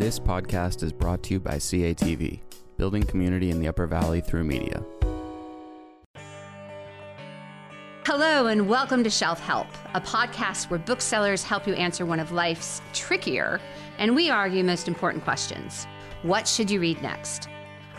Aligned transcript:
This 0.00 0.18
podcast 0.18 0.82
is 0.82 0.94
brought 0.94 1.22
to 1.24 1.34
you 1.34 1.40
by 1.40 1.56
CATV, 1.56 2.40
building 2.78 3.02
community 3.02 3.50
in 3.50 3.60
the 3.60 3.68
Upper 3.68 3.86
Valley 3.86 4.22
through 4.22 4.44
media. 4.44 4.82
Hello, 8.06 8.46
and 8.46 8.66
welcome 8.66 9.04
to 9.04 9.10
Shelf 9.10 9.40
Help, 9.40 9.66
a 9.92 10.00
podcast 10.00 10.70
where 10.70 10.78
booksellers 10.78 11.42
help 11.42 11.66
you 11.66 11.74
answer 11.74 12.06
one 12.06 12.18
of 12.18 12.32
life's 12.32 12.80
trickier 12.94 13.60
and 13.98 14.16
we 14.16 14.30
argue 14.30 14.64
most 14.64 14.88
important 14.88 15.22
questions. 15.22 15.86
What 16.22 16.48
should 16.48 16.70
you 16.70 16.80
read 16.80 17.02
next? 17.02 17.50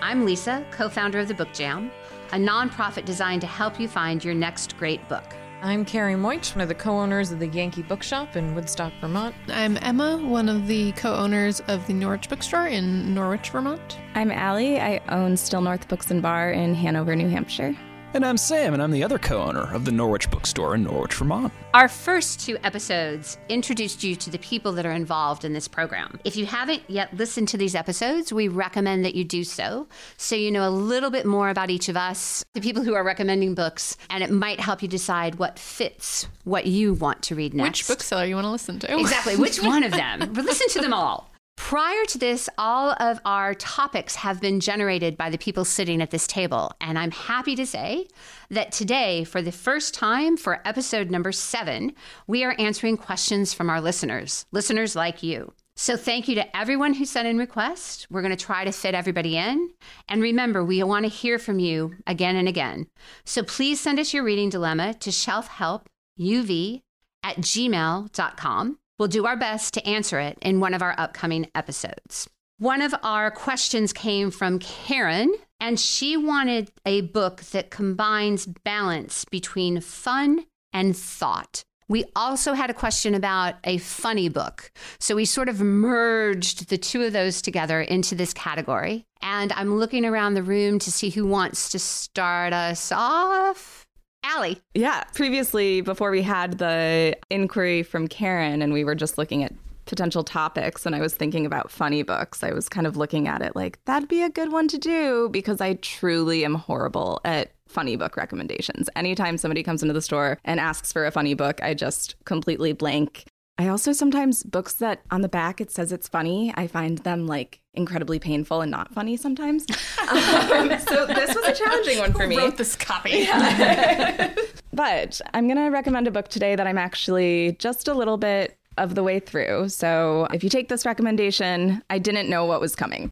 I'm 0.01 0.25
Lisa, 0.25 0.65
co 0.71 0.89
founder 0.89 1.19
of 1.19 1.27
the 1.27 1.35
Book 1.35 1.53
Jam, 1.53 1.91
a 2.31 2.37
nonprofit 2.37 3.05
designed 3.05 3.41
to 3.41 3.47
help 3.47 3.79
you 3.79 3.87
find 3.87 4.25
your 4.25 4.33
next 4.33 4.75
great 4.79 5.07
book. 5.07 5.35
I'm 5.63 5.85
Carrie 5.85 6.15
Moich, 6.15 6.55
one 6.55 6.61
of 6.61 6.69
the 6.69 6.75
co 6.75 6.97
owners 6.97 7.31
of 7.31 7.37
the 7.37 7.45
Yankee 7.45 7.83
Bookshop 7.83 8.35
in 8.35 8.55
Woodstock, 8.55 8.91
Vermont. 8.99 9.35
I'm 9.47 9.77
Emma, 9.83 10.17
one 10.17 10.49
of 10.49 10.65
the 10.65 10.91
co 10.93 11.13
owners 11.13 11.59
of 11.67 11.85
the 11.85 11.93
Norwich 11.93 12.27
Bookstore 12.29 12.65
in 12.65 13.13
Norwich, 13.13 13.51
Vermont. 13.51 13.99
I'm 14.15 14.31
Allie. 14.31 14.81
I 14.81 14.99
own 15.09 15.37
Still 15.37 15.61
North 15.61 15.87
Books 15.87 16.09
and 16.09 16.19
Bar 16.19 16.51
in 16.51 16.73
Hanover, 16.73 17.15
New 17.15 17.29
Hampshire. 17.29 17.77
And 18.13 18.25
I'm 18.25 18.35
Sam, 18.35 18.73
and 18.73 18.83
I'm 18.83 18.91
the 18.91 19.05
other 19.05 19.17
co 19.17 19.41
owner 19.41 19.73
of 19.73 19.85
the 19.85 19.91
Norwich 19.91 20.29
Bookstore 20.29 20.75
in 20.75 20.83
Norwich, 20.83 21.13
Vermont. 21.13 21.53
Our 21.73 21.87
first 21.87 22.41
two 22.41 22.57
episodes 22.61 23.37
introduced 23.47 24.03
you 24.03 24.17
to 24.17 24.29
the 24.29 24.37
people 24.39 24.73
that 24.73 24.85
are 24.85 24.91
involved 24.91 25.45
in 25.45 25.53
this 25.53 25.69
program. 25.69 26.19
If 26.25 26.35
you 26.35 26.45
haven't 26.45 26.83
yet 26.89 27.15
listened 27.15 27.47
to 27.49 27.57
these 27.57 27.73
episodes, 27.73 28.33
we 28.33 28.49
recommend 28.49 29.05
that 29.05 29.15
you 29.15 29.23
do 29.23 29.45
so 29.45 29.87
so 30.17 30.35
you 30.35 30.51
know 30.51 30.67
a 30.67 30.69
little 30.69 31.09
bit 31.09 31.25
more 31.25 31.47
about 31.47 31.69
each 31.69 31.87
of 31.87 31.95
us, 31.95 32.43
the 32.53 32.59
people 32.59 32.83
who 32.83 32.95
are 32.95 33.03
recommending 33.03 33.55
books, 33.55 33.95
and 34.09 34.21
it 34.21 34.29
might 34.29 34.59
help 34.59 34.81
you 34.81 34.89
decide 34.89 35.35
what 35.35 35.57
fits 35.57 36.27
what 36.43 36.65
you 36.65 36.93
want 36.93 37.21
to 37.21 37.35
read 37.35 37.53
next. 37.53 37.87
Which 37.87 37.87
bookseller 37.87 38.25
you 38.25 38.35
want 38.35 38.45
to 38.45 38.51
listen 38.51 38.79
to. 38.79 38.99
Exactly. 38.99 39.37
Which 39.37 39.61
one 39.61 39.83
of 39.83 39.93
them? 39.93 40.19
listen 40.33 40.67
to 40.69 40.81
them 40.81 40.93
all. 40.93 41.30
Prior 41.63 42.03
to 42.05 42.17
this, 42.17 42.49
all 42.57 42.95
of 42.99 43.21
our 43.23 43.53
topics 43.53 44.15
have 44.15 44.41
been 44.41 44.59
generated 44.59 45.15
by 45.15 45.29
the 45.29 45.37
people 45.37 45.63
sitting 45.63 46.01
at 46.01 46.09
this 46.09 46.27
table. 46.27 46.73
And 46.81 46.99
I'm 46.99 47.11
happy 47.11 47.55
to 47.55 47.65
say 47.65 48.07
that 48.49 48.73
today, 48.73 49.23
for 49.23 49.41
the 49.41 49.53
first 49.53 49.93
time 49.93 50.35
for 50.35 50.67
episode 50.67 51.09
number 51.09 51.31
seven, 51.31 51.93
we 52.27 52.43
are 52.43 52.55
answering 52.59 52.97
questions 52.97 53.53
from 53.53 53.69
our 53.69 53.79
listeners, 53.79 54.45
listeners 54.51 54.97
like 54.97 55.23
you. 55.23 55.53
So 55.77 55.95
thank 55.95 56.27
you 56.27 56.35
to 56.35 56.57
everyone 56.57 56.93
who 56.93 57.05
sent 57.05 57.27
in 57.27 57.37
requests. 57.37 58.05
We're 58.09 58.23
going 58.23 58.35
to 58.35 58.45
try 58.45 58.65
to 58.65 58.73
fit 58.73 58.93
everybody 58.93 59.37
in. 59.37 59.69
And 60.09 60.21
remember, 60.21 60.65
we 60.65 60.83
want 60.83 61.05
to 61.05 61.09
hear 61.09 61.39
from 61.39 61.59
you 61.59 61.93
again 62.05 62.35
and 62.35 62.49
again. 62.49 62.87
So 63.23 63.43
please 63.43 63.79
send 63.79 63.97
us 63.97 64.13
your 64.13 64.23
reading 64.23 64.49
dilemma 64.49 64.95
to 64.95 65.09
shelfhelpuv 65.09 66.81
at 67.23 67.37
gmail.com. 67.37 68.77
We'll 69.01 69.07
do 69.07 69.25
our 69.25 69.35
best 69.35 69.73
to 69.73 69.87
answer 69.87 70.19
it 70.19 70.37
in 70.43 70.59
one 70.59 70.75
of 70.75 70.83
our 70.83 70.93
upcoming 70.95 71.49
episodes. 71.55 72.29
One 72.59 72.83
of 72.83 72.93
our 73.01 73.31
questions 73.31 73.93
came 73.93 74.29
from 74.29 74.59
Karen, 74.59 75.33
and 75.59 75.79
she 75.79 76.17
wanted 76.17 76.71
a 76.85 77.01
book 77.01 77.41
that 77.45 77.71
combines 77.71 78.45
balance 78.45 79.25
between 79.25 79.81
fun 79.81 80.45
and 80.71 80.95
thought. 80.95 81.63
We 81.89 82.05
also 82.15 82.53
had 82.53 82.69
a 82.69 82.75
question 82.75 83.15
about 83.15 83.55
a 83.63 83.79
funny 83.79 84.29
book. 84.29 84.71
So 84.99 85.15
we 85.15 85.25
sort 85.25 85.49
of 85.49 85.59
merged 85.59 86.69
the 86.69 86.77
two 86.77 87.01
of 87.01 87.11
those 87.11 87.41
together 87.41 87.81
into 87.81 88.13
this 88.13 88.35
category. 88.35 89.07
And 89.23 89.51
I'm 89.53 89.79
looking 89.79 90.05
around 90.05 90.35
the 90.35 90.43
room 90.43 90.77
to 90.77 90.91
see 90.91 91.09
who 91.09 91.25
wants 91.25 91.69
to 91.71 91.79
start 91.79 92.53
us 92.53 92.91
off. 92.91 93.80
Allie. 94.23 94.61
Yeah. 94.73 95.03
Previously, 95.13 95.81
before 95.81 96.11
we 96.11 96.21
had 96.21 96.57
the 96.57 97.17
inquiry 97.29 97.83
from 97.83 98.07
Karen 98.07 98.61
and 98.61 98.71
we 98.73 98.83
were 98.83 98.95
just 98.95 99.17
looking 99.17 99.43
at 99.43 99.53
potential 99.85 100.23
topics 100.23 100.85
and 100.85 100.95
I 100.95 101.01
was 101.01 101.13
thinking 101.13 101.45
about 101.45 101.71
funny 101.71 102.03
books, 102.03 102.43
I 102.43 102.53
was 102.53 102.69
kind 102.69 102.87
of 102.87 102.95
looking 102.95 103.27
at 103.27 103.41
it 103.41 103.55
like 103.55 103.83
that'd 103.85 104.07
be 104.07 104.21
a 104.21 104.29
good 104.29 104.51
one 104.51 104.67
to 104.69 104.77
do 104.77 105.29
because 105.31 105.59
I 105.59 105.73
truly 105.75 106.45
am 106.45 106.55
horrible 106.55 107.19
at 107.25 107.51
funny 107.67 107.95
book 107.95 108.15
recommendations. 108.15 108.89
Anytime 108.95 109.37
somebody 109.37 109.63
comes 109.63 109.81
into 109.81 109.93
the 109.93 110.01
store 110.01 110.37
and 110.45 110.59
asks 110.59 110.91
for 110.91 111.05
a 111.05 111.11
funny 111.11 111.33
book, 111.33 111.61
I 111.63 111.73
just 111.73 112.15
completely 112.25 112.73
blank. 112.73 113.25
I 113.61 113.67
also 113.67 113.93
sometimes 113.93 114.41
books 114.41 114.73
that 114.73 115.01
on 115.11 115.21
the 115.21 115.29
back 115.29 115.61
it 115.61 115.69
says 115.69 115.91
it's 115.91 116.07
funny, 116.07 116.51
I 116.57 116.65
find 116.65 116.97
them 116.97 117.27
like 117.27 117.61
incredibly 117.75 118.17
painful 118.17 118.61
and 118.61 118.71
not 118.71 118.91
funny 118.91 119.15
sometimes. 119.15 119.67
um, 120.09 120.71
so 120.79 121.05
this 121.05 121.35
was 121.35 121.45
a 121.45 121.53
challenging 121.53 121.99
one 121.99 122.11
for 122.11 122.25
me. 122.25 122.37
Who 122.37 122.41
wrote 122.41 122.57
this 122.57 122.75
copy? 122.75 123.11
Yeah. 123.11 124.33
but 124.73 125.21
I'm 125.35 125.45
going 125.45 125.57
to 125.57 125.69
recommend 125.69 126.07
a 126.07 126.11
book 126.11 126.27
today 126.27 126.55
that 126.55 126.65
I'm 126.65 126.79
actually 126.79 127.55
just 127.59 127.87
a 127.87 127.93
little 127.93 128.17
bit 128.17 128.57
of 128.79 128.95
the 128.95 129.03
way 129.03 129.19
through. 129.19 129.69
So 129.69 130.27
if 130.33 130.43
you 130.43 130.49
take 130.49 130.67
this 130.67 130.83
recommendation, 130.83 131.83
I 131.91 131.99
didn't 131.99 132.29
know 132.29 132.45
what 132.45 132.61
was 132.61 132.75
coming. 132.75 133.11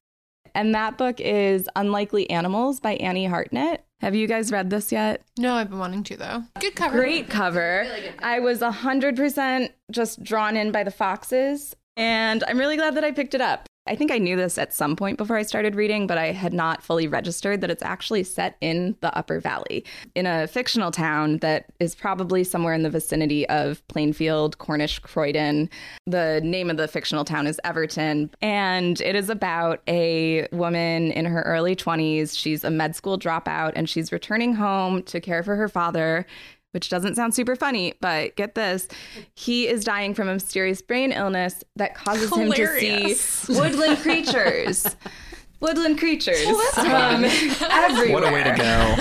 And 0.56 0.74
that 0.76 0.98
book 0.98 1.20
is 1.20 1.68
Unlikely 1.76 2.30
Animals 2.30 2.80
by 2.80 2.96
Annie 2.96 3.26
Hartnett. 3.26 3.86
Have 4.02 4.16
you 4.16 4.28
guys 4.28 4.52
read 4.52 4.70
this 4.70 4.92
yet? 4.92 5.22
No, 5.38 5.56
I've 5.56 5.70
been 5.70 5.80
wanting 5.80 6.04
to 6.06 6.18
though. 6.18 6.44
Good 6.60 6.76
cover. 6.76 6.98
Great 6.98 7.30
cover. 7.30 7.86
Really 7.86 8.08
cover. 8.10 8.26
I 8.26 8.40
was 8.40 8.60
100% 8.60 9.70
just 9.92 10.24
drawn 10.24 10.56
in 10.56 10.72
by 10.72 10.84
the 10.84 10.92
foxes, 10.92 11.76
and 11.98 12.44
I'm 12.48 12.58
really 12.58 12.78
glad 12.78 12.96
that 12.96 13.04
I 13.04 13.12
picked 13.12 13.34
it 13.34 13.42
up. 13.42 13.69
I 13.88 13.96
think 13.96 14.12
I 14.12 14.20
knew 14.20 14.36
this 14.36 14.60
at 14.60 14.72
some 14.72 14.96
point 14.96 15.18
before 15.18 15.36
I 15.36 15.42
started 15.42 15.74
reading, 15.74 16.06
but 16.06 16.20
I 16.20 16.32
had 16.32 16.54
not 16.54 16.84
fully 16.84 17.08
registered 17.08 17.62
that 17.62 17.72
it's 17.72 17.82
actually 17.82 18.24
set 18.24 18.56
in 18.62 18.96
the 19.02 19.16
Upper 19.18 19.40
Valley 19.40 19.84
in 20.14 20.28
a 20.28 20.48
fictional 20.48 20.92
town 20.92 21.38
that 21.38 21.66
is 21.80 21.96
probably 21.96 22.44
somewhere 22.44 22.76
in 22.76 22.84
the 22.84 22.90
vicinity 22.92 23.50
of 23.50 23.86
Plainfield, 23.88 24.60
Cornish, 24.60 25.00
Croydon. 25.00 25.72
The 26.06 26.40
name 26.44 26.70
of 26.70 26.78
the 26.78 26.88
fictional 26.88 27.26
town 27.26 27.48
is 27.48 27.60
Everton, 27.64 28.30
and 28.44 29.02
it 29.02 29.16
is 29.16 29.28
about 29.28 29.82
a 29.88 30.48
woman 30.52 31.12
in 31.14 31.26
her 31.26 31.42
early 31.42 31.76
20s. 31.76 32.38
She's 32.38 32.64
a 32.64 32.70
med 32.70 32.96
school 32.96 33.18
dropout 33.18 33.72
and 33.76 33.90
she's 33.90 34.12
returning 34.12 34.54
home 34.54 35.02
to 35.04 35.20
care 35.20 35.42
for 35.42 35.56
her 35.56 35.68
father 35.68 36.28
which 36.72 36.90
doesn't 36.90 37.16
sound 37.16 37.34
super 37.34 37.56
funny, 37.56 37.94
but 38.00 38.36
get 38.36 38.56
this. 38.56 38.88
He 39.34 39.68
is 39.68 39.84
dying 39.84 40.14
from 40.14 40.28
a 40.28 40.34
mysterious 40.34 40.82
brain 40.82 41.12
illness 41.12 41.64
that 41.76 41.96
causes 41.96 42.30
Hilarious. 42.30 42.82
him 42.82 43.08
to 43.08 43.16
see 43.16 43.60
woodland 43.60 43.98
creatures 44.00 44.86
woodland 45.60 45.98
creatures 45.98 46.46
um, 46.78 47.26
everywhere. 47.70 48.14
What 48.14 48.28
a 48.28 48.32
way 48.34 48.44
to 48.44 48.52
go! 48.56 48.96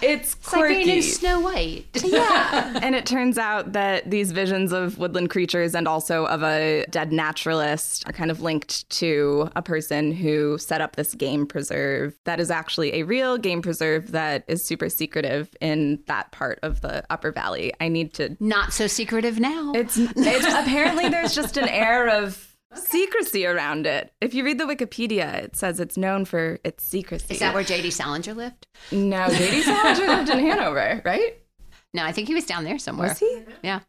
it's 0.02 0.34
quirky. 0.34 0.90
It's 0.90 1.06
like 1.06 1.18
Snow 1.20 1.40
White. 1.40 1.86
yeah, 2.04 2.78
and 2.82 2.94
it 2.94 3.06
turns 3.06 3.38
out 3.38 3.72
that 3.72 4.10
these 4.10 4.32
visions 4.32 4.72
of 4.72 4.98
woodland 4.98 5.30
creatures 5.30 5.74
and 5.74 5.86
also 5.86 6.26
of 6.26 6.42
a 6.42 6.84
dead 6.90 7.12
naturalist 7.12 8.08
are 8.08 8.12
kind 8.12 8.30
of 8.30 8.40
linked 8.40 8.88
to 8.90 9.50
a 9.54 9.62
person 9.62 10.12
who 10.12 10.58
set 10.58 10.80
up 10.80 10.96
this 10.96 11.14
game 11.14 11.46
preserve 11.46 12.16
that 12.24 12.40
is 12.40 12.50
actually 12.50 12.94
a 12.94 13.02
real 13.02 13.36
game 13.38 13.62
preserve 13.62 14.12
that 14.12 14.44
is 14.48 14.64
super 14.64 14.88
secretive 14.88 15.54
in 15.60 16.02
that 16.06 16.30
part 16.32 16.58
of 16.62 16.80
the 16.80 17.04
Upper 17.10 17.32
Valley. 17.32 17.72
I 17.80 17.88
need 17.88 18.14
to 18.14 18.36
not 18.40 18.72
so 18.72 18.86
secretive 18.86 19.38
now. 19.38 19.72
It's, 19.74 19.96
it's 19.98 20.46
apparently 20.46 21.08
there's 21.08 21.34
just 21.34 21.56
an 21.56 21.68
air 21.68 22.08
of 22.08 22.47
Okay. 22.72 22.82
secrecy 22.82 23.46
around 23.46 23.86
it. 23.86 24.12
If 24.20 24.34
you 24.34 24.44
read 24.44 24.58
the 24.58 24.64
Wikipedia, 24.64 25.34
it 25.34 25.56
says 25.56 25.80
it's 25.80 25.96
known 25.96 26.24
for 26.24 26.58
its 26.64 26.84
secrecy. 26.84 27.34
Is 27.34 27.40
that 27.40 27.54
where 27.54 27.64
J.D. 27.64 27.90
Salinger 27.90 28.34
lived? 28.34 28.66
No, 28.92 29.28
J.D. 29.28 29.62
Salinger 29.62 30.06
lived 30.06 30.28
in 30.30 30.38
Hanover, 30.38 31.00
right? 31.04 31.38
No, 31.94 32.04
I 32.04 32.12
think 32.12 32.28
he 32.28 32.34
was 32.34 32.44
down 32.44 32.64
there 32.64 32.78
somewhere. 32.78 33.08
Was 33.08 33.18
he? 33.18 33.42
Yeah. 33.62 33.80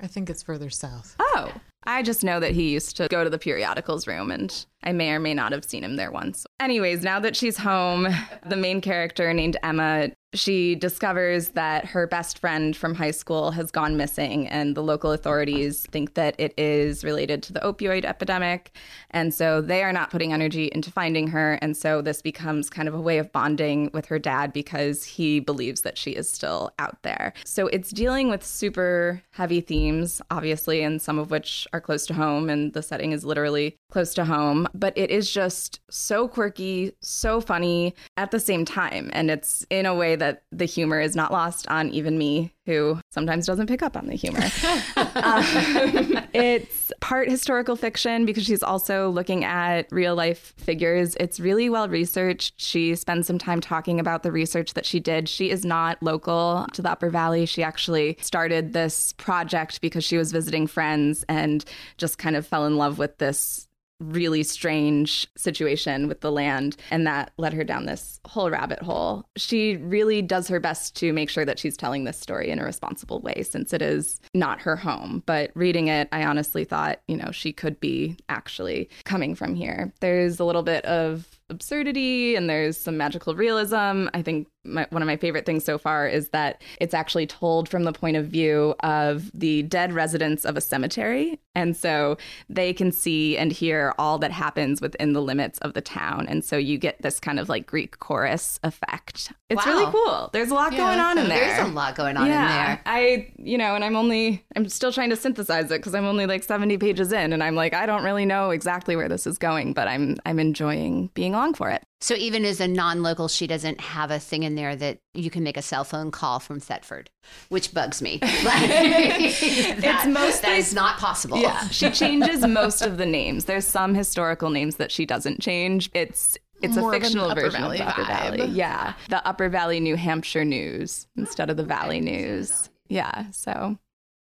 I 0.00 0.06
think 0.06 0.30
it's 0.30 0.42
further 0.42 0.70
south. 0.70 1.16
Oh. 1.18 1.52
I 1.84 2.02
just 2.02 2.22
know 2.22 2.38
that 2.38 2.52
he 2.52 2.70
used 2.70 2.96
to 2.98 3.08
go 3.08 3.24
to 3.24 3.30
the 3.30 3.38
periodicals 3.38 4.06
room 4.06 4.30
and 4.30 4.66
I 4.84 4.92
may 4.92 5.10
or 5.10 5.18
may 5.18 5.34
not 5.34 5.50
have 5.50 5.64
seen 5.64 5.82
him 5.82 5.96
there 5.96 6.12
once. 6.12 6.46
Anyways, 6.60 7.02
now 7.02 7.18
that 7.18 7.34
she's 7.34 7.56
home, 7.56 8.06
the 8.46 8.56
main 8.56 8.80
character 8.80 9.32
named 9.34 9.56
Emma 9.64 10.10
she 10.34 10.74
discovers 10.74 11.50
that 11.50 11.84
her 11.86 12.06
best 12.06 12.38
friend 12.38 12.76
from 12.76 12.94
high 12.94 13.10
school 13.10 13.50
has 13.50 13.70
gone 13.70 13.96
missing, 13.96 14.48
and 14.48 14.74
the 14.74 14.82
local 14.82 15.12
authorities 15.12 15.86
think 15.90 16.14
that 16.14 16.34
it 16.38 16.54
is 16.56 17.04
related 17.04 17.42
to 17.44 17.52
the 17.52 17.60
opioid 17.60 18.04
epidemic. 18.04 18.76
And 19.10 19.34
so 19.34 19.60
they 19.60 19.82
are 19.82 19.92
not 19.92 20.10
putting 20.10 20.32
energy 20.32 20.70
into 20.72 20.90
finding 20.90 21.28
her. 21.28 21.58
And 21.60 21.76
so 21.76 22.00
this 22.00 22.22
becomes 22.22 22.70
kind 22.70 22.88
of 22.88 22.94
a 22.94 23.00
way 23.00 23.18
of 23.18 23.30
bonding 23.32 23.90
with 23.92 24.06
her 24.06 24.18
dad 24.18 24.52
because 24.52 25.04
he 25.04 25.40
believes 25.40 25.82
that 25.82 25.98
she 25.98 26.12
is 26.12 26.30
still 26.30 26.70
out 26.78 27.02
there. 27.02 27.32
So 27.44 27.66
it's 27.66 27.90
dealing 27.90 28.30
with 28.30 28.44
super 28.44 29.22
heavy 29.32 29.60
themes, 29.60 30.22
obviously, 30.30 30.82
and 30.82 31.00
some 31.00 31.18
of 31.18 31.30
which 31.30 31.66
are 31.72 31.80
close 31.80 32.06
to 32.06 32.14
home, 32.14 32.48
and 32.48 32.72
the 32.72 32.82
setting 32.82 33.12
is 33.12 33.24
literally 33.24 33.76
close 33.90 34.14
to 34.14 34.24
home. 34.24 34.66
But 34.74 34.96
it 34.96 35.10
is 35.10 35.30
just 35.30 35.80
so 35.90 36.26
quirky, 36.26 36.92
so 37.02 37.40
funny 37.40 37.94
at 38.16 38.30
the 38.30 38.40
same 38.40 38.64
time. 38.64 39.10
And 39.12 39.30
it's 39.30 39.66
in 39.68 39.84
a 39.84 39.94
way 39.94 40.16
that 40.22 40.44
the 40.52 40.66
humor 40.66 41.00
is 41.00 41.16
not 41.16 41.32
lost 41.32 41.66
on 41.66 41.90
even 41.90 42.16
me, 42.16 42.52
who 42.64 43.00
sometimes 43.10 43.44
doesn't 43.44 43.66
pick 43.66 43.82
up 43.82 43.96
on 43.96 44.06
the 44.06 44.14
humor. 44.14 44.38
um, 45.16 46.24
it's 46.32 46.92
part 47.00 47.28
historical 47.28 47.74
fiction 47.74 48.24
because 48.24 48.44
she's 48.44 48.62
also 48.62 49.10
looking 49.10 49.44
at 49.44 49.90
real 49.90 50.14
life 50.14 50.54
figures. 50.58 51.16
It's 51.18 51.40
really 51.40 51.68
well 51.68 51.88
researched. 51.88 52.54
She 52.56 52.94
spends 52.94 53.26
some 53.26 53.38
time 53.38 53.60
talking 53.60 53.98
about 53.98 54.22
the 54.22 54.30
research 54.30 54.74
that 54.74 54.86
she 54.86 55.00
did. 55.00 55.28
She 55.28 55.50
is 55.50 55.64
not 55.64 56.00
local 56.00 56.68
to 56.72 56.82
the 56.82 56.90
Upper 56.92 57.10
Valley. 57.10 57.44
She 57.44 57.64
actually 57.64 58.16
started 58.20 58.74
this 58.74 59.12
project 59.14 59.80
because 59.80 60.04
she 60.04 60.16
was 60.16 60.30
visiting 60.30 60.68
friends 60.68 61.24
and 61.28 61.64
just 61.98 62.16
kind 62.16 62.36
of 62.36 62.46
fell 62.46 62.64
in 62.64 62.76
love 62.76 62.96
with 62.96 63.18
this 63.18 63.66
really 64.02 64.42
strange 64.42 65.26
situation 65.36 66.08
with 66.08 66.20
the 66.20 66.32
land 66.32 66.76
and 66.90 67.06
that 67.06 67.32
led 67.38 67.52
her 67.52 67.64
down 67.64 67.86
this 67.86 68.20
whole 68.26 68.50
rabbit 68.50 68.80
hole. 68.80 69.24
She 69.36 69.76
really 69.76 70.22
does 70.22 70.48
her 70.48 70.60
best 70.60 70.96
to 70.96 71.12
make 71.12 71.30
sure 71.30 71.44
that 71.44 71.58
she's 71.58 71.76
telling 71.76 72.04
this 72.04 72.18
story 72.18 72.50
in 72.50 72.58
a 72.58 72.64
responsible 72.64 73.20
way 73.20 73.42
since 73.42 73.72
it 73.72 73.82
is 73.82 74.20
not 74.34 74.60
her 74.60 74.76
home. 74.76 75.22
But 75.26 75.50
reading 75.54 75.88
it, 75.88 76.08
I 76.12 76.24
honestly 76.24 76.64
thought, 76.64 77.00
you 77.08 77.16
know, 77.16 77.30
she 77.30 77.52
could 77.52 77.80
be 77.80 78.16
actually 78.28 78.90
coming 79.04 79.34
from 79.34 79.54
here. 79.54 79.92
There's 80.00 80.40
a 80.40 80.44
little 80.44 80.62
bit 80.62 80.84
of 80.84 81.40
absurdity 81.50 82.34
and 82.34 82.48
there's 82.48 82.76
some 82.76 82.96
magical 82.96 83.34
realism. 83.34 84.08
I 84.14 84.22
think 84.22 84.48
my, 84.64 84.86
one 84.90 85.02
of 85.02 85.06
my 85.06 85.16
favorite 85.16 85.44
things 85.46 85.64
so 85.64 85.76
far 85.78 86.06
is 86.06 86.28
that 86.30 86.62
it's 86.80 86.94
actually 86.94 87.26
told 87.26 87.68
from 87.68 87.84
the 87.84 87.92
point 87.92 88.16
of 88.16 88.26
view 88.26 88.74
of 88.80 89.30
the 89.34 89.62
dead 89.64 89.92
residents 89.92 90.44
of 90.44 90.56
a 90.56 90.60
cemetery. 90.60 91.40
And 91.54 91.76
so 91.76 92.16
they 92.48 92.72
can 92.72 92.92
see 92.92 93.36
and 93.36 93.52
hear 93.52 93.92
all 93.98 94.18
that 94.18 94.30
happens 94.32 94.80
within 94.80 95.12
the 95.12 95.20
limits 95.20 95.58
of 95.58 95.74
the 95.74 95.80
town. 95.80 96.26
And 96.28 96.44
so 96.44 96.56
you 96.56 96.78
get 96.78 97.02
this 97.02 97.18
kind 97.20 97.38
of 97.38 97.48
like 97.48 97.66
Greek 97.66 97.98
chorus 97.98 98.58
effect. 98.62 99.32
It's 99.50 99.66
Wow. 99.66 99.72
really 99.72 99.92
cool. 99.92 100.30
There's 100.32 100.50
a 100.50 100.54
lot 100.54 100.72
Yeah, 100.72 100.78
going 100.78 101.00
on 101.00 101.18
in 101.18 101.28
there. 101.28 101.38
There's 101.56 101.68
a 101.68 101.72
lot 101.72 101.94
going 101.94 102.16
on 102.16 102.26
yeah, 102.28 102.42
in 102.42 102.48
there. 102.48 102.80
I, 102.86 103.32
you 103.38 103.58
know, 103.58 103.74
and 103.74 103.84
I'm 103.84 103.96
only, 103.96 104.44
I'm 104.56 104.68
still 104.68 104.92
trying 104.92 105.10
to 105.10 105.16
synthesize 105.16 105.66
it 105.66 105.78
because 105.80 105.94
I'm 105.94 106.06
only 106.06 106.26
like 106.26 106.42
70 106.42 106.78
pages 106.78 107.12
in, 107.12 107.32
and 107.32 107.42
I'm 107.42 107.54
like, 107.54 107.74
I 107.74 107.84
don't 107.84 108.04
really 108.04 108.24
know 108.24 108.50
exactly 108.50 108.96
where 108.96 109.08
this 109.08 109.26
is 109.26 109.36
going, 109.38 109.72
but 109.74 109.88
I'm, 109.88 110.16
I'm 110.24 110.38
enjoying 110.38 111.10
being 111.14 111.34
along 111.34 111.54
for 111.54 111.68
it. 111.68 111.82
So 112.02 112.16
even 112.16 112.44
as 112.44 112.60
a 112.60 112.66
non-local, 112.66 113.28
she 113.28 113.46
doesn't 113.46 113.80
have 113.80 114.10
a 114.10 114.18
thing 114.18 114.42
in 114.42 114.56
there 114.56 114.74
that 114.74 114.98
you 115.14 115.30
can 115.30 115.44
make 115.44 115.56
a 115.56 115.62
cell 115.62 115.84
phone 115.84 116.10
call 116.10 116.40
from 116.40 116.58
Thetford, 116.58 117.10
which 117.48 117.72
bugs 117.72 118.02
me. 118.02 118.18
it's 118.22 120.06
mostly- 120.06 120.48
that 120.48 120.58
is 120.58 120.74
not 120.74 120.98
possible. 120.98 121.38
Yeah, 121.38 121.68
she 121.70 121.90
changes 121.90 122.44
most 122.44 122.82
of 122.82 122.98
the 122.98 123.06
names. 123.06 123.44
There's 123.44 123.66
some 123.66 123.94
historical 123.94 124.50
names 124.50 124.76
that 124.76 124.90
she 124.90 125.06
doesn't 125.06 125.40
change. 125.40 125.90
It's 125.94 126.36
it's 126.60 126.76
More 126.76 126.92
a 126.92 127.00
fictional 127.00 127.30
Upper 127.30 127.42
version 127.42 127.60
Valley 127.60 127.78
of 127.80 127.86
the 127.86 127.90
Upper 127.92 128.02
vibe. 128.02 128.36
Valley. 128.36 128.46
Yeah, 128.46 128.94
the 129.08 129.24
Upper 129.24 129.48
Valley, 129.48 129.78
New 129.78 129.96
Hampshire 129.96 130.44
News 130.44 131.06
instead 131.16 131.50
of 131.50 131.56
the 131.56 131.64
Valley 131.64 132.00
News. 132.00 132.68
Yeah, 132.88 133.30
so 133.30 133.78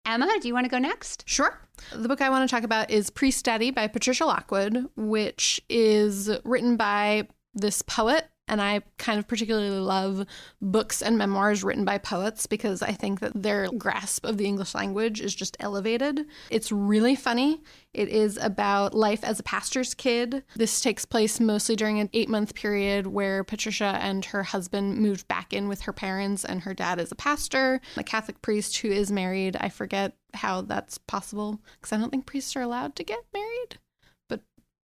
Emma, 0.06 0.28
do 0.42 0.48
you 0.50 0.54
want 0.54 0.66
to 0.66 0.70
go 0.70 0.80
next? 0.80 1.24
Sure. 1.28 1.58
The 1.94 2.08
book 2.10 2.20
I 2.20 2.30
want 2.30 2.50
to 2.50 2.54
talk 2.54 2.64
about 2.64 2.92
is 2.92 3.10
Priestdaddy 3.10 3.74
by 3.74 3.88
Patricia 3.88 4.25
Lockwood, 4.25 4.90
which 4.98 5.62
is 5.70 6.30
written 6.44 6.75
by 6.75 7.28
this 7.60 7.82
poet. 7.82 8.30
And 8.48 8.60
I 8.60 8.82
kind 8.98 9.20
of 9.20 9.28
particularly 9.28 9.70
love 9.70 10.26
books 10.60 11.04
and 11.04 11.20
memoirs 11.20 11.64
written 11.64 11.86
by 11.86 12.00
poets 12.00 12.48
because 12.48 12.82
I 12.82 12.94
think 12.94 13.20
that 13.20 13.44
their 13.44 13.68
grasp 13.78 14.26
of 14.26 14.38
the 14.38 14.46
English 14.46 14.74
language 14.74 15.22
is 15.22 15.36
just 15.36 15.56
elevated. 15.60 16.26
It's 16.50 16.72
really 16.72 17.16
funny. 17.16 17.62
It 17.94 18.10
is 18.10 18.38
about 18.38 18.96
life 18.96 19.24
as 19.24 19.40
a 19.40 19.44
pastor's 19.44 19.94
kid. 19.94 20.44
This 20.56 20.82
takes 20.82 21.06
place 21.06 21.40
mostly 21.40 21.76
during 21.76 22.00
an 22.00 22.10
eight 22.12 22.28
month 22.28 22.56
period 22.56 23.06
where 23.06 23.44
Patricia 23.44 24.00
and 24.02 24.26
her 24.26 24.42
husband 24.42 24.98
moved 24.98 25.28
back 25.28 25.54
in 25.54 25.68
with 25.68 25.82
her 25.82 25.94
parents, 25.94 26.44
and 26.44 26.62
her 26.62 26.74
dad 26.74 27.00
is 27.00 27.12
a 27.12 27.16
pastor, 27.16 27.82
a 27.98 28.04
Catholic 28.04 28.42
priest 28.42 28.78
who 28.78 28.90
is 28.90 29.12
married. 29.12 29.58
I 29.60 29.70
forget 29.70 30.14
how 30.34 30.62
that's 30.62 30.98
possible 30.98 31.60
because 31.80 31.94
I 31.94 31.98
don't 31.98 32.10
think 32.10 32.26
priests 32.26 32.56
are 32.56 32.62
allowed 32.62 32.96
to 32.96 33.04
get 33.04 33.20
married, 33.32 33.78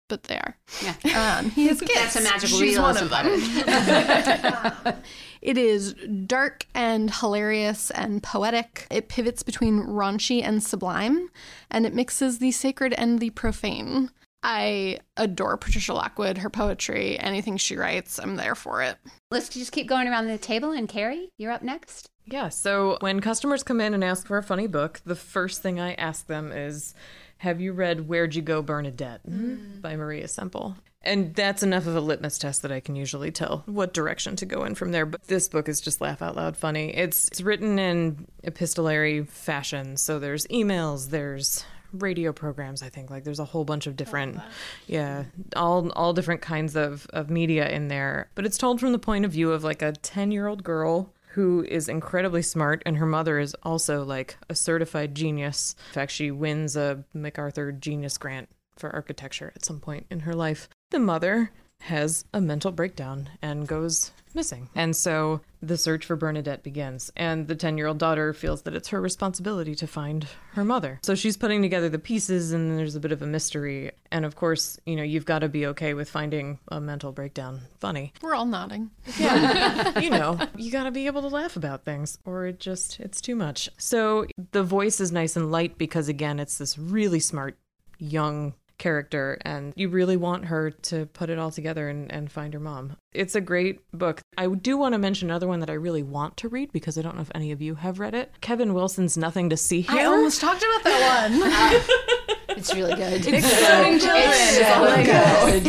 but 0.09 0.25
they 0.25 0.37
are. 0.37 0.57
Yeah. 0.83 1.39
Um, 1.39 1.51
he 1.51 1.69
has 1.69 1.81
kids. 1.81 1.95
That's 1.95 2.17
a 2.17 2.23
magical 2.23 2.59
She's 2.59 2.79
one 2.79 2.97
of 2.97 3.11
them. 3.11 3.27
it 5.43 5.59
is 5.59 5.95
dark 6.27 6.67
and 6.75 7.15
hilarious 7.15 7.91
and 7.91 8.23
poetic. 8.23 8.87
It 8.91 9.09
pivots 9.09 9.43
between 9.43 9.85
raunchy 9.85 10.43
and 10.43 10.63
sublime, 10.63 11.31
and 11.71 11.87
it 11.87 11.95
mixes 11.95 12.39
the 12.39 12.51
sacred 12.51 12.93
and 12.95 13.21
the 13.21 13.31
profane. 13.31 14.11
I 14.43 15.01
adore 15.17 15.57
Patricia 15.57 15.93
Lockwood, 15.93 16.39
her 16.39 16.51
poetry, 16.51 17.19
anything 17.19 17.57
she 17.57 17.77
writes, 17.77 18.19
I'm 18.21 18.37
there 18.37 18.55
for 18.55 18.83
it. 18.83 18.97
Let's 19.31 19.49
just 19.49 19.73
keep 19.73 19.89
going 19.89 20.07
around 20.07 20.29
the 20.29 20.39
table. 20.39 20.71
And 20.71 20.89
Carrie, 20.89 21.31
you're 21.39 21.51
up 21.51 21.63
next. 21.63 22.11
Yeah, 22.25 22.51
so 22.51 22.99
when 23.01 23.21
customers 23.21 23.63
come 23.63 23.81
in 23.81 23.95
and 23.95 24.05
ask 24.05 24.27
for 24.27 24.39
a 24.39 24.43
funny 24.43 24.67
book, 24.67 25.01
the 25.05 25.17
first 25.17 25.63
thing 25.63 25.81
I 25.81 25.95
ask 25.95 26.27
them 26.27 26.53
is, 26.53 26.95
Have 27.39 27.61
you 27.61 27.73
read 27.73 28.09
Where'd 28.09 28.35
You 28.35 28.43
Go, 28.43 28.63
Bernadette 28.63 29.21
mm. 29.29 29.81
by 29.81 29.97
Maria 29.97 30.29
Semple? 30.29 30.77
And 31.03 31.35
that's 31.35 31.63
enough 31.63 31.87
of 31.87 31.95
a 31.95 32.01
litmus 32.01 32.39
test 32.39 32.63
that 32.63 32.73
I 32.73 32.81
can 32.81 32.97
usually 32.97 33.31
tell 33.31 33.63
what 33.67 33.95
direction 33.95 34.35
to 34.37 34.47
go 34.47 34.65
in 34.65 34.75
from 34.75 34.91
there. 34.91 35.07
But 35.07 35.23
this 35.29 35.49
book 35.49 35.69
is 35.69 35.81
just 35.81 36.01
laugh 36.01 36.21
out 36.21 36.37
loud 36.37 36.57
funny. 36.57 36.95
It's, 36.95 37.29
it's 37.29 37.41
written 37.41 37.79
in 37.79 38.27
epistolary 38.43 39.25
fashion. 39.25 39.97
So 39.97 40.19
there's 40.19 40.47
emails, 40.49 41.11
there's 41.11 41.65
radio 41.95 42.35
programs 42.35 42.83
i 42.83 42.89
think 42.91 43.09
like 43.09 43.25
there's 43.25 43.39
a 43.39 43.47
whole 43.47 43.65
bunch 43.65 43.87
of 43.87 43.97
different 43.97 44.37
oh, 44.39 44.45
yeah 44.87 45.25
all 45.57 45.89
all 45.93 46.13
different 46.13 46.43
kinds 46.43 46.77
of 46.77 47.07
of 47.15 47.31
media 47.31 47.67
in 47.71 47.89
there 47.89 48.29
but 48.35 48.45
it's 48.45 48.59
told 48.59 48.79
from 48.79 48.93
the 48.93 48.99
point 48.99 49.25
of 49.25 49.33
view 49.33 49.53
of 49.53 49.65
like 49.65 49.81
a 49.81 49.93
10 49.93 50.31
year 50.31 50.47
old 50.47 50.63
girl 50.63 51.11
who 51.33 51.65
is 51.69 51.89
incredibly 51.89 52.43
smart 52.43 52.83
and 52.87 52.97
her 52.97 53.07
mother 53.07 53.39
is 53.39 53.55
also 53.63 54.05
like 54.05 54.37
a 54.49 54.55
certified 54.55 55.15
genius. 55.15 55.75
In 55.89 55.95
fact 55.95 56.13
she 56.13 56.31
wins 56.31 56.77
a 56.77 57.05
macarthur 57.13 57.73
genius 57.73 58.19
grant 58.19 58.49
for 58.77 58.91
architecture 58.91 59.53
at 59.55 59.65
some 59.65 59.81
point 59.81 60.07
in 60.11 60.21
her 60.21 60.35
life. 60.35 60.69
The 60.91 60.99
mother 60.99 61.51
has 61.81 62.25
a 62.33 62.41
mental 62.41 62.73
breakdown 62.73 63.31
and 63.41 63.67
goes 63.67 64.13
missing. 64.35 64.69
And 64.75 64.95
so 64.95 65.41
the 65.63 65.77
search 65.77 66.05
for 66.05 66.17
Bernadette 66.17 66.63
begins. 66.63 67.11
And 67.17 67.49
the 67.49 67.57
10 67.57 67.79
year 67.79 67.87
old 67.87 67.99
daughter 67.99 68.33
feels 68.33 68.63
that 68.63 68.75
it's 68.75 68.89
her 68.89 69.01
responsibility 69.01 69.75
to 69.77 69.87
find 69.87 70.27
her 70.53 70.65
mother. 70.65 71.01
So 71.03 71.15
she's 71.15 71.37
putting 71.37 71.63
together 71.63 71.89
the 71.89 71.99
pieces, 71.99 72.53
and 72.53 72.79
there's 72.79 72.95
a 72.95 73.01
bit 73.01 73.13
of 73.13 73.23
a 73.23 73.27
mystery. 73.27 73.91
And 74.13 74.25
of 74.25 74.37
course, 74.37 74.79
you 74.87 74.97
know, 74.97 75.03
you've 75.03 75.25
got 75.25 75.41
to 75.41 75.49
be 75.49 75.67
okay 75.67 75.95
with 75.95 76.11
finding 76.11 76.59
a 76.69 76.81
mental 76.81 77.13
breakdown 77.13 77.61
funny. 77.81 78.13
We're 78.23 78.35
all 78.35 78.47
nodding. 78.47 78.91
Yeah. 79.19 79.99
you 80.01 80.11
know, 80.11 80.39
you 80.57 80.71
got 80.71 80.85
to 80.85 80.91
be 80.91 81.07
able 81.07 81.23
to 81.23 81.29
laugh 81.29 81.57
about 81.57 81.85
things, 81.85 82.19
or 82.25 82.47
it 82.47 82.61
just, 82.61 83.01
it's 83.01 83.21
too 83.21 83.35
much. 83.35 83.69
So 83.79 84.27
the 84.53 84.63
voice 84.63 85.01
is 85.01 85.11
nice 85.11 85.37
and 85.37 85.51
light 85.51 85.79
because, 85.79 86.09
again, 86.09 86.39
it's 86.39 86.59
this 86.59 86.79
really 86.79 87.21
smart 87.21 87.57
young 87.99 88.55
character 88.79 89.39
and 89.43 89.73
you 89.77 89.89
really 89.89 90.17
want 90.17 90.47
her 90.47 90.71
to 90.71 91.07
put 91.07 91.31
it 91.31 91.39
all 91.39 91.51
together 91.51 91.89
and, 91.89 92.11
and 92.11 92.31
find 92.31 92.55
her 92.55 92.61
mom. 92.61 92.97
It's 93.13 93.35
a 93.35 93.41
great 93.41 93.81
book. 93.93 94.21
I 94.37 94.47
do 94.47 94.77
want 94.77 94.93
to 94.95 94.99
mention 94.99 95.31
another 95.31 95.49
one 95.49 95.61
that 95.61 95.71
I 95.71 95.75
really 95.75 96.03
want 96.03 96.37
to 96.39 96.49
read 96.49 96.73
because 96.73 96.97
I 96.97 97.03
don't 97.03 97.17
know 97.17 97.23
if 97.23 97.33
any 97.35 97.53
of 97.53 97.61
you 97.61 97.77
have 97.77 97.99
read 97.99 98.15
it. 98.15 98.33
Kevin 98.41 98.75
Wilson's 98.75 99.17
Nothing 99.17 99.51
to 99.51 99.57
See 99.57 99.81
Here. 99.83 100.01
I 100.01 100.05
almost 100.05 100.41
talked 100.41 100.63
about 100.63 100.85
that 100.85 101.31
one. 101.31 102.18
It's 102.59 102.75
really 102.75 102.95
good. 102.95 103.27
Exploding 103.27 103.99
children 104.01 104.33
is 104.33 104.67
all 104.67 104.85
I 104.89 105.05
got. 105.07 105.65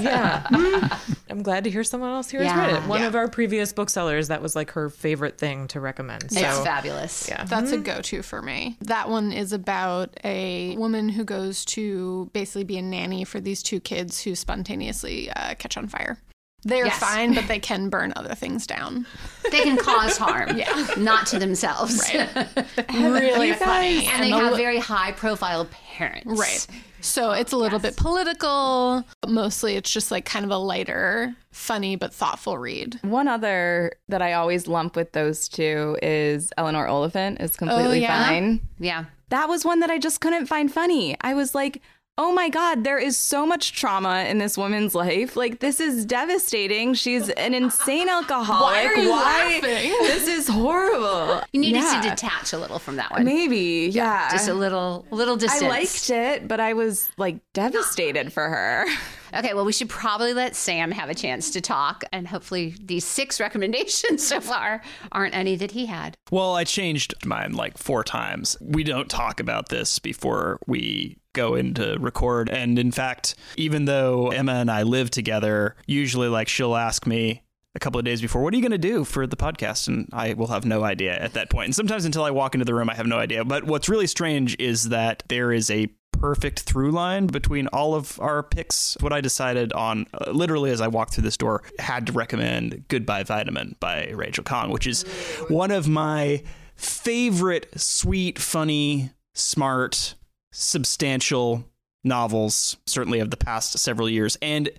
yeah. 0.00 0.42
Mm. 0.50 1.14
I'm 1.30 1.42
glad 1.42 1.64
to 1.64 1.70
hear 1.70 1.84
someone 1.84 2.10
else 2.10 2.30
here 2.30 2.42
has 2.42 2.56
read 2.56 2.82
it. 2.82 2.88
One 2.88 3.02
of 3.02 3.14
our 3.14 3.28
previous 3.28 3.72
booksellers, 3.72 4.28
that 4.28 4.40
was 4.40 4.56
like 4.56 4.70
her 4.72 4.88
favorite 4.88 5.38
thing 5.38 5.68
to 5.68 5.80
recommend. 5.80 6.30
So, 6.32 6.40
it's 6.40 6.60
fabulous. 6.60 7.28
yeah. 7.28 7.44
That's 7.44 7.72
a 7.72 7.78
go 7.78 8.00
to 8.00 8.22
for 8.22 8.40
me. 8.40 8.76
That 8.80 9.08
one 9.08 9.32
is 9.32 9.52
about 9.52 10.16
a 10.24 10.76
woman 10.76 11.08
who 11.10 11.24
goes 11.24 11.64
to 11.66 12.30
basically 12.32 12.64
be 12.64 12.78
a 12.78 12.82
nanny 12.82 13.24
for 13.24 13.40
these 13.40 13.62
two 13.62 13.80
kids 13.80 14.22
who 14.22 14.34
spontaneously 14.34 15.30
uh, 15.30 15.54
catch 15.56 15.76
on 15.76 15.88
fire. 15.88 16.18
They're 16.64 16.86
Yes. 16.86 16.98
fine, 16.98 17.34
but 17.34 17.46
they 17.48 17.58
can 17.60 17.88
burn 17.88 18.12
other 18.16 18.34
things 18.34 18.66
down. 18.66 19.06
They 19.50 19.62
can 19.62 19.78
cause 19.78 20.18
harm, 20.18 20.58
yeah. 20.58 20.86
not 20.98 21.26
to 21.28 21.38
themselves. 21.38 22.02
really 22.92 23.52
funny. 23.54 24.06
And 24.06 24.22
they 24.22 24.28
have 24.28 24.52
li- 24.52 24.58
very 24.58 24.78
high 24.78 25.12
profile 25.12 25.64
parents. 25.70 26.26
Right. 26.26 26.66
So 27.00 27.30
it's 27.30 27.52
a 27.52 27.56
little 27.56 27.78
bit 27.78 27.96
political. 27.96 29.04
but 29.22 29.30
Mostly 29.30 29.76
it's 29.76 29.90
just 29.90 30.10
like 30.10 30.26
kind 30.26 30.44
of 30.44 30.50
a 30.50 30.58
lighter, 30.58 31.34
funny, 31.50 31.96
but 31.96 32.12
thoughtful 32.12 32.58
read. 32.58 32.98
One 33.02 33.26
other 33.26 33.92
that 34.08 34.20
I 34.20 34.34
always 34.34 34.68
lump 34.68 34.96
with 34.96 35.12
those 35.12 35.48
two 35.48 35.96
is 36.02 36.52
Eleanor 36.58 36.86
Oliphant 36.86 37.40
is 37.40 37.56
completely 37.56 38.00
oh, 38.00 38.02
yeah? 38.02 38.26
fine. 38.26 38.60
Yeah. 38.78 39.04
That 39.30 39.48
was 39.48 39.64
one 39.64 39.80
that 39.80 39.90
I 39.90 39.98
just 39.98 40.20
couldn't 40.20 40.46
find 40.46 40.70
funny. 40.72 41.16
I 41.22 41.32
was 41.34 41.54
like, 41.54 41.80
oh 42.18 42.32
my 42.32 42.48
God, 42.48 42.82
there 42.84 42.98
is 42.98 43.16
so 43.16 43.46
much 43.46 43.72
trauma 43.72 44.24
in 44.28 44.38
this 44.38 44.58
woman's 44.58 44.94
life. 44.94 45.36
Like, 45.36 45.60
this 45.60 45.78
is 45.80 46.04
devastating. 46.04 46.92
She's 46.94 47.28
an 47.30 47.54
insane 47.54 48.08
alcoholic. 48.08 48.74
Why 48.74 48.84
are 48.86 48.96
you 48.96 49.10
laughing? 49.10 49.94
This 50.08 50.26
is 50.26 50.48
horrible. 50.48 51.42
You 51.52 51.60
needed 51.60 51.80
Yeah. 51.82 52.00
to 52.02 52.10
detach 52.10 52.52
a 52.52 52.58
little 52.58 52.78
from 52.80 52.96
that 52.96 53.10
one. 53.12 53.24
Maybe, 53.24 53.88
yeah. 53.92 54.30
Just 54.30 54.48
a 54.48 54.54
little, 54.54 55.06
little 55.10 55.36
distance. 55.36 55.62
I 55.62 55.68
liked 55.68 56.10
it, 56.10 56.48
but 56.48 56.58
I 56.60 56.72
was 56.72 57.08
like 57.16 57.38
devastated 57.54 58.32
for 58.32 58.48
her. 58.48 58.84
Okay, 59.34 59.52
well, 59.52 59.66
we 59.66 59.74
should 59.74 59.90
probably 59.90 60.32
let 60.32 60.56
Sam 60.56 60.90
have 60.90 61.10
a 61.10 61.14
chance 61.14 61.50
to 61.50 61.60
talk, 61.60 62.02
and 62.14 62.26
hopefully, 62.26 62.74
these 62.82 63.04
six 63.04 63.38
recommendations 63.46 64.26
so 64.26 64.40
far 64.40 64.80
aren't 65.12 65.34
any 65.34 65.54
that 65.56 65.72
he 65.72 65.84
had. 65.84 66.16
Well, 66.30 66.56
I 66.56 66.64
changed 66.64 67.12
mine 67.26 67.52
like 67.52 67.76
four 67.76 68.02
times. 68.04 68.56
We 68.62 68.84
don't 68.84 69.10
talk 69.10 69.38
about 69.38 69.68
this 69.68 69.98
before 69.98 70.58
we 70.66 71.18
go 71.38 71.54
in 71.54 71.74
to 71.74 71.96
record. 72.00 72.50
And 72.50 72.78
in 72.78 72.90
fact, 72.90 73.34
even 73.56 73.84
though 73.84 74.28
Emma 74.28 74.54
and 74.54 74.70
I 74.70 74.82
live 74.82 75.10
together, 75.10 75.76
usually 75.86 76.28
like 76.28 76.48
she'll 76.48 76.76
ask 76.76 77.06
me 77.06 77.42
a 77.74 77.78
couple 77.78 77.98
of 77.98 78.04
days 78.04 78.20
before, 78.20 78.42
what 78.42 78.52
are 78.52 78.56
you 78.56 78.62
going 78.62 78.72
to 78.72 78.78
do 78.78 79.04
for 79.04 79.26
the 79.26 79.36
podcast? 79.36 79.86
And 79.86 80.08
I 80.12 80.34
will 80.34 80.48
have 80.48 80.64
no 80.64 80.82
idea 80.82 81.16
at 81.16 81.34
that 81.34 81.48
point. 81.48 81.66
And 81.66 81.74
sometimes 81.74 82.04
until 82.04 82.24
I 82.24 82.30
walk 82.30 82.54
into 82.54 82.64
the 82.64 82.74
room, 82.74 82.90
I 82.90 82.94
have 82.94 83.06
no 83.06 83.18
idea. 83.18 83.44
But 83.44 83.64
what's 83.64 83.88
really 83.88 84.08
strange 84.08 84.56
is 84.58 84.88
that 84.88 85.22
there 85.28 85.52
is 85.52 85.70
a 85.70 85.86
perfect 86.12 86.60
through 86.60 86.90
line 86.90 87.28
between 87.28 87.68
all 87.68 87.94
of 87.94 88.18
our 88.20 88.42
picks. 88.42 88.96
What 89.00 89.12
I 89.12 89.20
decided 89.20 89.72
on, 89.72 90.06
uh, 90.12 90.32
literally 90.32 90.70
as 90.72 90.80
I 90.80 90.88
walked 90.88 91.14
through 91.14 91.24
this 91.24 91.36
door, 91.36 91.62
had 91.78 92.06
to 92.06 92.12
recommend 92.12 92.86
Goodbye 92.88 93.22
Vitamin 93.22 93.76
by 93.78 94.08
Rachel 94.08 94.42
Khong, 94.42 94.70
which 94.70 94.88
is 94.88 95.04
one 95.48 95.70
of 95.70 95.86
my 95.86 96.42
favorite 96.74 97.68
sweet, 97.78 98.40
funny, 98.40 99.10
smart, 99.34 100.16
substantial 100.52 101.64
novels, 102.04 102.76
certainly 102.86 103.20
of 103.20 103.30
the 103.30 103.36
past 103.36 103.78
several 103.78 104.08
years. 104.08 104.36
And 104.40 104.70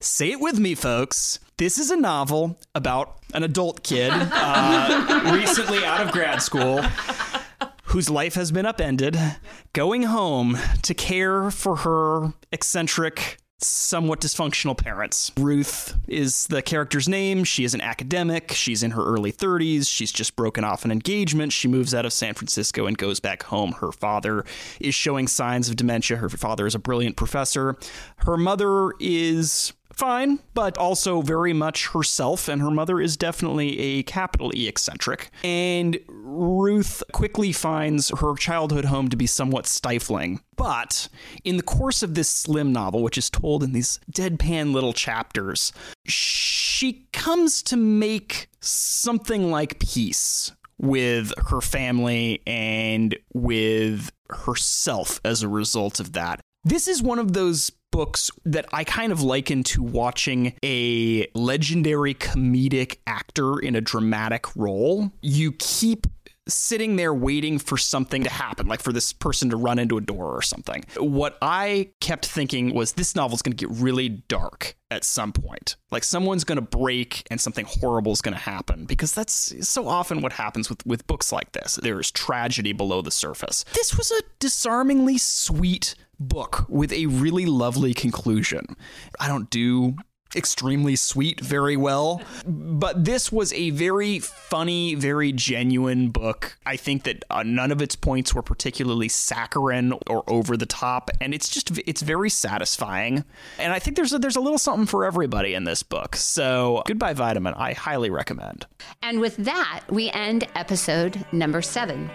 say 0.00 0.32
it 0.32 0.40
with 0.40 0.58
me, 0.58 0.74
folks. 0.74 1.38
This 1.58 1.78
is 1.78 1.90
a 1.90 1.96
novel 1.96 2.58
about 2.74 3.18
an 3.34 3.42
adult 3.42 3.82
kid 3.82 4.10
uh, 4.14 5.30
recently 5.32 5.84
out 5.84 6.00
of 6.00 6.12
grad 6.12 6.42
school 6.42 6.82
whose 7.84 8.10
life 8.10 8.34
has 8.34 8.52
been 8.52 8.66
upended, 8.66 9.18
going 9.72 10.02
home 10.02 10.58
to 10.82 10.92
care 10.92 11.50
for 11.50 11.76
her 11.76 12.34
eccentric, 12.52 13.38
somewhat 13.58 14.20
dysfunctional 14.20 14.76
parents. 14.76 15.32
Ruth 15.38 15.96
is 16.06 16.46
the 16.48 16.62
character's 16.62 17.08
name. 17.08 17.44
She 17.44 17.64
is 17.64 17.74
an 17.74 17.80
academic. 17.80 18.52
She's 18.52 18.82
in 18.82 18.90
her 18.92 19.04
early 19.04 19.32
30s. 19.32 19.88
She's 19.88 20.12
just 20.12 20.36
broken 20.36 20.64
off 20.64 20.84
an 20.84 20.90
engagement. 20.90 21.52
She 21.52 21.68
moves 21.68 21.94
out 21.94 22.04
of 22.04 22.12
San 22.12 22.34
Francisco 22.34 22.86
and 22.86 22.98
goes 22.98 23.20
back 23.20 23.44
home. 23.44 23.72
Her 23.72 23.92
father 23.92 24.44
is 24.80 24.94
showing 24.94 25.26
signs 25.26 25.68
of 25.68 25.76
dementia. 25.76 26.18
Her 26.18 26.28
father 26.28 26.66
is 26.66 26.74
a 26.74 26.78
brilliant 26.78 27.16
professor. 27.16 27.76
Her 28.18 28.36
mother 28.36 28.92
is 29.00 29.72
fine, 29.92 30.40
but 30.54 30.76
also 30.78 31.22
very 31.22 31.52
much 31.52 31.88
herself, 31.88 32.48
and 32.48 32.60
her 32.62 32.70
mother 32.70 33.00
is 33.00 33.16
definitely 33.16 33.78
a 33.78 34.02
capital 34.02 34.52
E 34.54 34.68
eccentric. 34.68 35.30
And 35.42 35.98
Ruth 36.08 37.02
quickly 37.12 37.52
finds 37.52 38.10
her 38.20 38.34
childhood 38.34 38.86
home 38.86 39.08
to 39.08 39.16
be 39.16 39.26
somewhat 39.26 39.66
stifling. 39.66 40.40
But 40.56 41.08
in 41.44 41.56
the 41.56 41.62
course 41.62 42.02
of 42.02 42.14
this 42.14 42.28
slim 42.28 42.72
novel, 42.72 43.02
which 43.02 43.18
is 43.18 43.30
told 43.30 43.62
in 43.62 43.72
these 43.72 44.00
deadpan 44.10 44.72
little 44.72 44.92
chapters, 44.92 45.72
she 46.06 47.06
comes 47.12 47.62
to 47.64 47.76
make 47.76 48.48
something 48.60 49.50
like 49.50 49.78
peace 49.78 50.52
with 50.78 51.32
her 51.48 51.60
family 51.60 52.42
and 52.46 53.16
with 53.32 54.10
herself 54.30 55.20
as 55.24 55.42
a 55.42 55.48
result 55.48 56.00
of 56.00 56.12
that. 56.12 56.40
This 56.64 56.88
is 56.88 57.02
one 57.02 57.18
of 57.18 57.32
those 57.32 57.70
books 57.96 58.30
that 58.44 58.66
I 58.74 58.84
kind 58.84 59.10
of 59.10 59.22
liken 59.22 59.62
to 59.62 59.82
watching 59.82 60.52
a 60.62 61.26
legendary 61.34 62.12
comedic 62.12 62.98
actor 63.06 63.58
in 63.58 63.74
a 63.74 63.80
dramatic 63.80 64.54
role. 64.54 65.12
You 65.22 65.52
keep 65.52 66.06
sitting 66.46 66.96
there 66.96 67.14
waiting 67.14 67.58
for 67.58 67.78
something 67.78 68.22
to 68.22 68.28
happen, 68.28 68.68
like 68.68 68.82
for 68.82 68.92
this 68.92 69.14
person 69.14 69.48
to 69.48 69.56
run 69.56 69.78
into 69.78 69.96
a 69.96 70.02
door 70.02 70.36
or 70.36 70.42
something. 70.42 70.84
What 70.98 71.38
I 71.40 71.88
kept 72.02 72.26
thinking 72.26 72.74
was 72.74 72.92
this 72.92 73.16
novel's 73.16 73.40
going 73.40 73.56
to 73.56 73.66
get 73.66 73.74
really 73.74 74.10
dark 74.10 74.76
at 74.90 75.02
some 75.02 75.32
point. 75.32 75.76
Like 75.90 76.04
someone's 76.04 76.44
going 76.44 76.56
to 76.56 76.62
break 76.62 77.26
and 77.30 77.40
something 77.40 77.66
horrible 77.66 78.12
is 78.12 78.20
going 78.20 78.34
to 78.34 78.40
happen 78.40 78.84
because 78.84 79.12
that's 79.12 79.66
so 79.66 79.88
often 79.88 80.20
what 80.20 80.34
happens 80.34 80.68
with, 80.68 80.84
with 80.86 81.06
books 81.06 81.32
like 81.32 81.52
this. 81.52 81.80
There's 81.82 82.10
tragedy 82.10 82.72
below 82.72 83.02
the 83.02 83.10
surface. 83.10 83.64
This 83.72 83.96
was 83.96 84.10
a 84.10 84.22
disarmingly 84.38 85.18
sweet 85.18 85.94
book 86.18 86.66
with 86.68 86.92
a 86.92 87.06
really 87.06 87.46
lovely 87.46 87.94
conclusion. 87.94 88.76
I 89.20 89.28
don't 89.28 89.50
do 89.50 89.96
extremely 90.34 90.96
sweet 90.96 91.40
very 91.40 91.76
well, 91.76 92.20
but 92.44 93.04
this 93.04 93.30
was 93.30 93.52
a 93.52 93.70
very 93.70 94.18
funny, 94.18 94.94
very 94.94 95.32
genuine 95.32 96.10
book. 96.10 96.58
I 96.66 96.76
think 96.76 97.04
that 97.04 97.24
uh, 97.30 97.42
none 97.42 97.70
of 97.72 97.80
its 97.80 97.96
points 97.96 98.34
were 98.34 98.42
particularly 98.42 99.08
saccharine 99.08 99.92
or 100.08 100.24
over 100.28 100.56
the 100.56 100.66
top, 100.66 101.10
and 101.20 101.32
it's 101.32 101.48
just 101.48 101.78
it's 101.86 102.02
very 102.02 102.30
satisfying. 102.30 103.24
And 103.58 103.72
I 103.72 103.78
think 103.78 103.96
there's 103.96 104.12
a, 104.12 104.18
there's 104.18 104.36
a 104.36 104.40
little 104.40 104.58
something 104.58 104.86
for 104.86 105.04
everybody 105.04 105.54
in 105.54 105.64
this 105.64 105.82
book. 105.82 106.16
So, 106.16 106.82
Goodbye 106.86 107.14
Vitamin, 107.14 107.54
I 107.54 107.72
highly 107.72 108.10
recommend. 108.10 108.66
And 109.02 109.20
with 109.20 109.36
that, 109.36 109.84
we 109.90 110.10
end 110.10 110.46
episode 110.54 111.24
number 111.32 111.62
seven. 111.62 112.10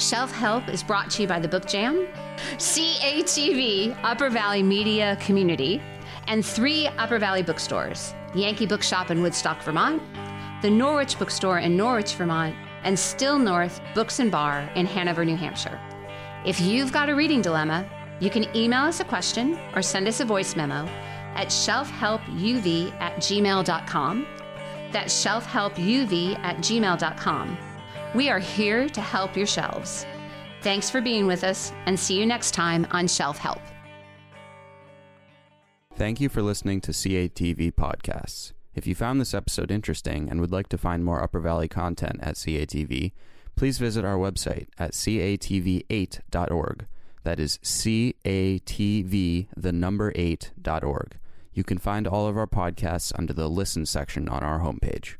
Shelf 0.00 0.32
Help 0.32 0.68
is 0.70 0.82
brought 0.82 1.10
to 1.10 1.22
you 1.22 1.28
by 1.28 1.38
the 1.38 1.46
Book 1.46 1.66
Jam, 1.66 2.08
CATV, 2.56 3.98
Upper 4.02 4.30
Valley 4.30 4.62
Media 4.62 5.16
Community, 5.20 5.82
and 6.26 6.44
three 6.44 6.86
Upper 6.86 7.18
Valley 7.18 7.42
bookstores 7.42 8.14
Yankee 8.34 8.64
Bookshop 8.64 9.10
in 9.10 9.20
Woodstock, 9.20 9.62
Vermont, 9.62 10.02
the 10.62 10.70
Norwich 10.70 11.18
Bookstore 11.18 11.58
in 11.58 11.76
Norwich, 11.76 12.14
Vermont, 12.14 12.56
and 12.82 12.98
Still 12.98 13.38
North 13.38 13.80
Books 13.94 14.20
and 14.20 14.30
Bar 14.30 14.70
in 14.74 14.86
Hanover, 14.86 15.22
New 15.24 15.36
Hampshire. 15.36 15.78
If 16.46 16.60
you've 16.62 16.92
got 16.92 17.10
a 17.10 17.14
reading 17.14 17.42
dilemma, 17.42 17.86
you 18.20 18.30
can 18.30 18.46
email 18.56 18.84
us 18.84 19.00
a 19.00 19.04
question 19.04 19.58
or 19.74 19.82
send 19.82 20.08
us 20.08 20.20
a 20.20 20.24
voice 20.24 20.56
memo 20.56 20.86
at 21.34 21.48
shelfhelpuv 21.48 22.92
at 23.00 23.16
gmail.com. 23.16 24.26
That's 24.92 25.24
shelfhelpuv 25.24 26.38
at 26.38 26.56
gmail.com. 26.56 27.69
We 28.14 28.28
are 28.28 28.40
here 28.40 28.88
to 28.88 29.00
help 29.00 29.36
your 29.36 29.46
shelves. 29.46 30.04
Thanks 30.62 30.90
for 30.90 31.00
being 31.00 31.26
with 31.26 31.44
us, 31.44 31.72
and 31.86 31.98
see 31.98 32.18
you 32.18 32.26
next 32.26 32.50
time 32.52 32.86
on 32.90 33.06
Shelf 33.06 33.38
Help. 33.38 33.60
Thank 35.94 36.20
you 36.20 36.28
for 36.28 36.42
listening 36.42 36.80
to 36.82 36.92
CATV 36.92 37.72
Podcasts. 37.72 38.52
If 38.74 38.86
you 38.86 38.94
found 38.94 39.20
this 39.20 39.34
episode 39.34 39.70
interesting 39.70 40.28
and 40.28 40.40
would 40.40 40.50
like 40.50 40.68
to 40.70 40.78
find 40.78 41.04
more 41.04 41.22
Upper 41.22 41.40
Valley 41.40 41.68
content 41.68 42.18
at 42.20 42.34
CATV, 42.34 43.12
please 43.54 43.78
visit 43.78 44.04
our 44.04 44.16
website 44.16 44.66
at 44.78 44.92
catv8.org. 44.92 46.86
That 47.22 47.38
is 47.38 47.58
CATV, 47.58 49.48
the 49.56 49.72
number 49.72 50.12
8.org. 50.12 51.18
You 51.52 51.64
can 51.64 51.78
find 51.78 52.06
all 52.06 52.26
of 52.26 52.36
our 52.36 52.46
podcasts 52.46 53.12
under 53.18 53.32
the 53.32 53.48
Listen 53.48 53.84
section 53.86 54.28
on 54.28 54.42
our 54.42 54.60
homepage. 54.60 55.16